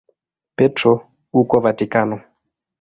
Petro 0.55 1.09
huko 1.31 1.59
Vatikano. 1.61 2.21